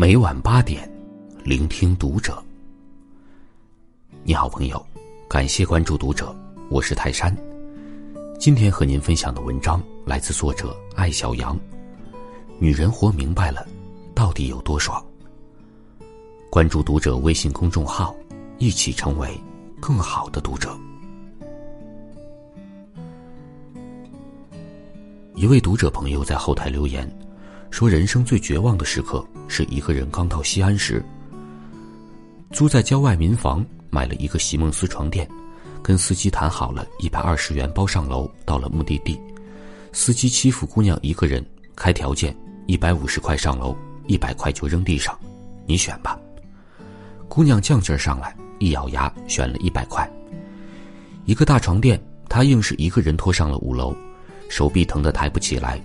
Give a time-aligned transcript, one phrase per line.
[0.00, 0.90] 每晚八点，
[1.44, 2.42] 聆听读者。
[4.24, 4.82] 你好，朋友，
[5.28, 6.34] 感谢关注读者，
[6.70, 7.36] 我是泰山。
[8.38, 11.54] 今天和您分享的文章来自作者艾小阳。
[12.58, 13.68] 女人活明白了，
[14.14, 15.04] 到底有多爽？
[16.48, 18.16] 关注读者微信公众号，
[18.56, 19.38] 一起成为
[19.82, 20.74] 更好的读者。
[25.34, 27.06] 一位读者朋友在后台留言。
[27.70, 31.02] 说人生最绝望的时刻是一个人刚到西安时，
[32.50, 35.26] 租在郊外民房买了一个席梦思床垫，
[35.82, 39.18] 跟司机谈好了一百二十元包上楼，到了目的地，
[39.92, 41.44] 司机欺负姑娘一个人，
[41.76, 43.74] 开条件一百五十块上楼，
[44.06, 45.18] 一百块就扔地上，
[45.64, 46.18] 你选吧。
[47.28, 50.08] 姑娘犟劲儿上来，一咬牙选了一百块。
[51.24, 51.98] 一个大床垫，
[52.28, 53.96] 她硬是一个人拖上了五楼，
[54.48, 55.80] 手臂疼得抬不起来，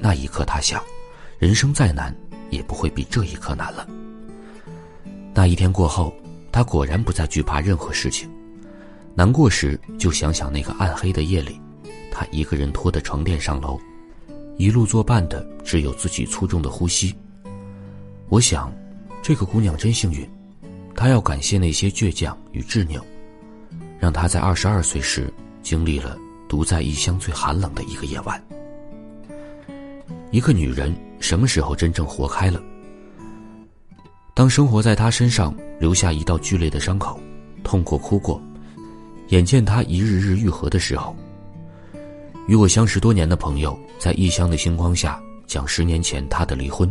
[0.00, 0.82] 那一刻她想。
[1.38, 2.14] 人生再难，
[2.50, 3.86] 也不会比这一刻难了。
[5.34, 6.14] 那一天过后，
[6.50, 8.30] 他果然不再惧怕任何事情。
[9.14, 11.60] 难过时，就想想那个暗黑的夜里，
[12.10, 13.78] 他一个人拖着床垫上楼，
[14.56, 17.14] 一路作伴的只有自己粗重的呼吸。
[18.28, 18.72] 我想，
[19.22, 20.26] 这个姑娘真幸运，
[20.94, 23.04] 她要感谢那些倔强与执拗，
[23.98, 28.42] 让她在二十二岁时经历了独在异乡最寒冷的一个夜晚。
[30.36, 32.60] 一个女人什么时候真正活开了？
[34.34, 37.18] 当生活在她身上留下一道剧烈的伤口，
[37.64, 38.38] 痛过哭过，
[39.28, 41.16] 眼见她一日日愈合的时候。
[42.48, 46.86] 与我相识多年的朋友在异乡的星光下讲十年前她的离婚。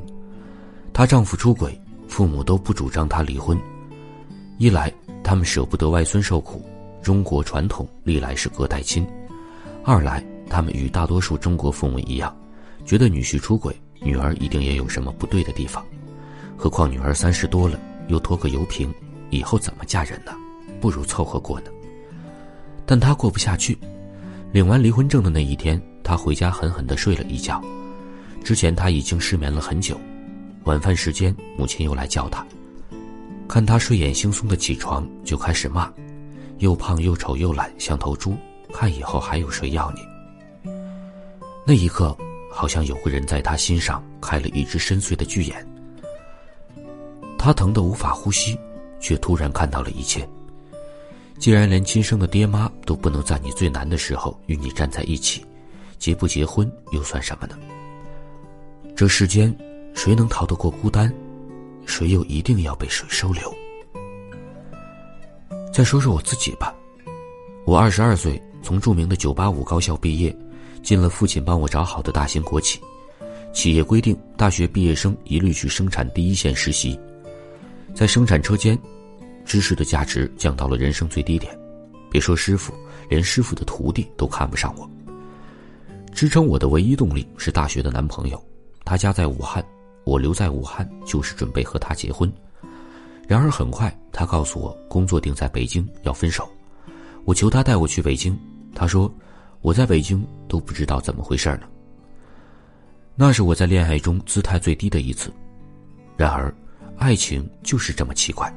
[0.91, 3.55] 她丈夫出轨，父母都不主张她离婚。
[4.57, 4.91] 一来
[5.23, 6.65] 他们舍不得外孙受苦，
[6.99, 9.05] 中国传统历来是隔代亲；
[9.83, 12.35] 二来他们与大多数中国父母一样。
[12.85, 15.83] 觉得女婿出轨，女儿一定也有什么不对的地方。
[16.55, 18.93] 何况女儿三十多了，又拖个油瓶，
[19.31, 20.31] 以后怎么嫁人呢？
[20.79, 21.71] 不如凑合过呢。
[22.85, 23.77] 但他过不下去。
[24.51, 27.61] 领完离婚证的那一天，他回家狠狠地睡了一觉。
[28.43, 29.99] 之前他已经失眠了很久。
[30.63, 32.45] 晚饭时间，母亲又来叫他，
[33.47, 35.91] 看他睡眼惺忪的起床，就开始骂
[36.59, 38.35] ：“又胖又丑又懒，像头猪。
[38.71, 40.71] 看以后还有谁要你？”
[41.65, 42.15] 那一刻。
[42.55, 45.67] 好像有个人在他心上开了一只深邃的巨眼，
[47.37, 48.57] 他疼得无法呼吸，
[48.97, 50.25] 却突然看到了一切。
[51.37, 55.45] 既然连亲生的爹妈都不能在你最难的时候与你站在一起，
[55.99, 57.59] 结不结婚又算什么呢？
[58.95, 59.53] 这世间，
[59.93, 61.13] 谁能逃得过孤单？
[61.85, 63.53] 谁又一定要被谁收留？
[65.73, 66.73] 再说说我自己吧，
[67.65, 70.33] 我二十二岁，从著名的九八五高校毕业。
[70.85, 72.79] 进了父亲帮我找好的大型国企，
[73.51, 76.97] 企业规定大学毕业生一律去生产第一线实习，
[77.95, 78.77] 在生产车间，
[79.43, 81.57] 知识的价值降到了人生最低点，
[82.11, 82.71] 别说师傅，
[83.09, 84.87] 连师傅的徒弟都看不上我。
[86.13, 88.39] 支撑我的唯一动力是大学的男朋友，
[88.85, 89.65] 他家在武汉，
[90.03, 92.31] 我留在武汉就是准备和他结婚。
[93.27, 96.47] 然而很快他告诉我工作定在北京，要分手，
[97.23, 98.37] 我求他带我去北京，
[98.75, 99.11] 他说。
[99.61, 101.61] 我在北京都不知道怎么回事呢。
[103.15, 105.31] 那是我在恋爱中姿态最低的一次。
[106.17, 106.53] 然而，
[106.97, 108.53] 爱情就是这么奇怪，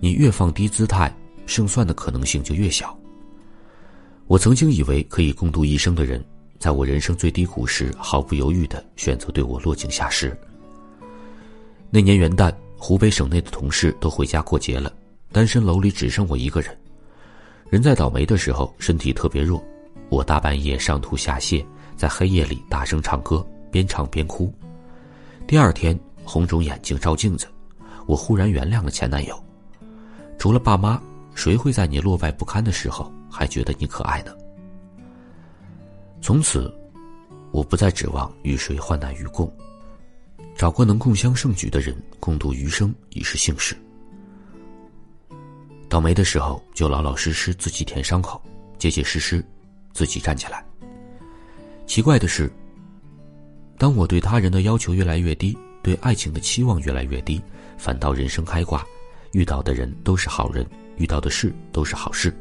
[0.00, 1.14] 你越放低姿态，
[1.46, 2.96] 胜算的可能性就越小。
[4.26, 6.24] 我曾经以为可以共度一生的人，
[6.58, 10.34] 在我人生最低谷时毫不犹豫的选择对我落井下石。
[11.90, 14.90] 那年元旦，湖北省内的同事都回家过节了，
[15.30, 16.74] 单身楼里只剩我一个人。
[17.68, 19.62] 人在倒霉的时候，身体特别弱。
[20.12, 21.64] 我大半夜上吐下泻，
[21.96, 24.52] 在黑夜里大声唱歌，边唱边哭。
[25.46, 27.48] 第二天红肿眼睛照镜子，
[28.04, 29.42] 我忽然原谅了前男友。
[30.38, 31.00] 除了爸妈，
[31.34, 34.36] 谁会在你落败不堪的时候还觉得你可爱呢？
[36.20, 36.70] 从此，
[37.50, 39.50] 我不再指望与谁患难与共，
[40.54, 43.74] 找个能共襄盛举的人共度余生已是幸事。
[45.88, 48.38] 倒霉的时候就老老实实自己舔伤口，
[48.78, 49.42] 结结实实。
[49.92, 50.64] 自己站起来。
[51.86, 52.50] 奇怪的是，
[53.76, 57.40] 当我对他人的要求越来越低，对爱情的期望越来越低，
[57.76, 58.84] 反倒人生开挂，
[59.32, 60.64] 遇到的人都是好人，
[60.96, 62.34] 遇到的事都是好事。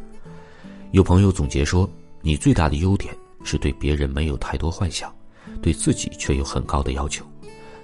[0.92, 1.90] 有朋友总结说
[2.22, 5.14] ：“你最大的优点是对别人没有太多幻想，
[5.62, 7.26] 对自己却有很高的要求，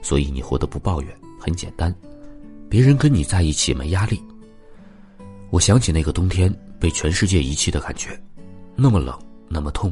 [0.01, 1.93] 所以你活得不抱怨，很简单，
[2.69, 4.21] 别人跟你在一起没压力。”
[5.49, 8.21] 我想起那个冬天被全世界遗弃的感觉，
[8.75, 9.17] 那么冷。
[9.49, 9.91] 那么痛，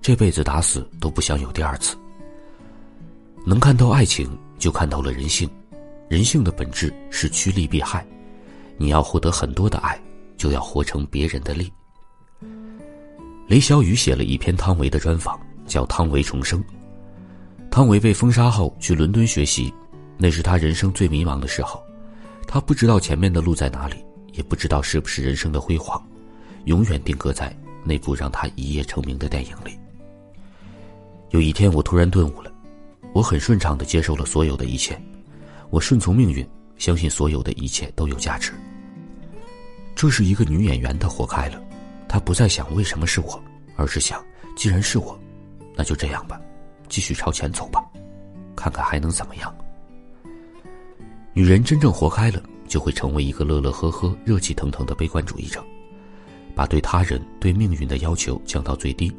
[0.00, 1.96] 这辈子打死都不想有第二次。
[3.46, 5.48] 能看透爱情，就看透了人性。
[6.08, 8.06] 人性的本质是趋利避害，
[8.76, 10.00] 你要获得很多的爱，
[10.36, 11.72] 就要活成别人的利。
[13.46, 16.58] 雷小雨写了一篇汤唯的专访，叫《汤唯重生》。
[17.70, 19.72] 汤唯被封杀后去伦敦学习，
[20.16, 21.82] 那是他人生最迷茫的时候，
[22.46, 23.96] 他不知道前面的路在哪里，
[24.32, 26.00] 也不知道是不是人生的辉煌，
[26.66, 29.78] 永远定格在那部让他一夜成名的电影里。
[31.30, 32.52] 有一天，我突然顿悟了，
[33.12, 35.00] 我很顺畅的接受了所有的一切，
[35.70, 36.46] 我顺从命运，
[36.76, 38.52] 相信所有的一切都有价值。
[39.94, 41.60] 这是一个女演员，她活开了。
[42.08, 43.42] 她不再想为什么是我，
[43.76, 44.24] 而是想，
[44.56, 45.18] 既然是我，
[45.74, 46.40] 那就这样吧，
[46.88, 47.84] 继续朝前走吧，
[48.54, 49.52] 看看还能怎么样。
[51.32, 55.64] 女人真正活开了，就会成为一个乐乐呵呵、热气腾腾的悲观主义者，
[56.54, 59.12] 把对他人、对命运的要求降到最低。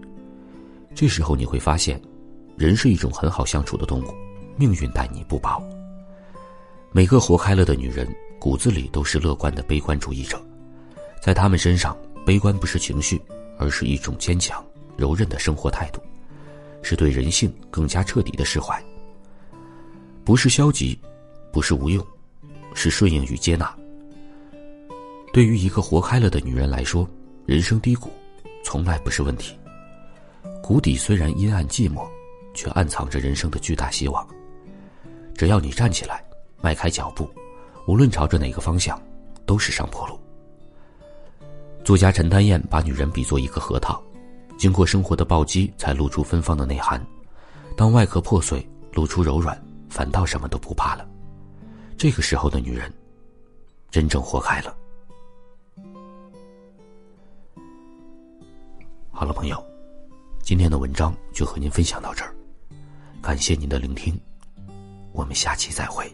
[0.93, 2.01] 这时候你会发现，
[2.57, 4.13] 人是一种很好相处的动物，
[4.55, 5.61] 命运待你不薄。
[6.91, 8.07] 每个活开了的女人，
[8.39, 10.41] 骨子里都是乐观的悲观主义者，
[11.21, 11.95] 在她们身上。
[12.25, 13.21] 悲观不是情绪，
[13.59, 14.65] 而是一种坚强、
[14.97, 16.01] 柔韧的生活态度，
[16.81, 18.83] 是对人性更加彻底的释怀。
[20.23, 20.99] 不是消极，
[21.53, 22.03] 不是无用，
[22.73, 23.71] 是顺应与接纳。
[25.31, 27.07] 对于一个活开了的女人来说，
[27.45, 28.09] 人生低谷
[28.63, 29.55] 从来不是问题。
[30.63, 32.07] 谷底虽然阴暗寂寞，
[32.55, 34.27] 却暗藏着人生的巨大希望。
[35.35, 36.25] 只要你站起来，
[36.59, 37.29] 迈开脚步，
[37.85, 38.99] 无论朝着哪个方向，
[39.45, 40.19] 都是上坡路。
[41.83, 44.01] 作家陈丹燕把女人比作一个核桃，
[44.57, 46.99] 经过生活的暴击，才露出芬芳的内涵。
[47.77, 49.55] 当外壳破碎，露出柔软，
[49.87, 51.07] 反倒什么都不怕了。
[51.95, 52.91] 这个时候的女人，
[53.91, 54.75] 真正活开了。
[59.17, 59.65] 好了，朋友，
[60.43, 62.35] 今天的文章就和您分享到这儿，
[63.21, 64.13] 感谢您的聆听，
[65.13, 66.05] 我们下期再会。